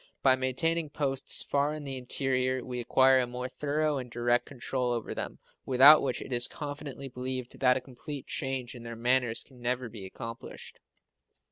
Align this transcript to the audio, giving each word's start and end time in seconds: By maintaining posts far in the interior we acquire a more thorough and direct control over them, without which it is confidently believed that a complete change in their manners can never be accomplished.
By 0.23 0.35
maintaining 0.35 0.89
posts 0.89 1.43
far 1.43 1.75
in 1.75 1.83
the 1.83 1.95
interior 1.95 2.65
we 2.65 2.79
acquire 2.79 3.19
a 3.19 3.27
more 3.27 3.47
thorough 3.47 3.99
and 3.99 4.09
direct 4.09 4.47
control 4.47 4.91
over 4.91 5.13
them, 5.13 5.37
without 5.63 6.01
which 6.01 6.23
it 6.23 6.33
is 6.33 6.47
confidently 6.47 7.07
believed 7.07 7.59
that 7.59 7.77
a 7.77 7.81
complete 7.81 8.25
change 8.25 8.73
in 8.73 8.81
their 8.81 8.95
manners 8.95 9.43
can 9.43 9.61
never 9.61 9.89
be 9.89 10.03
accomplished. 10.07 10.79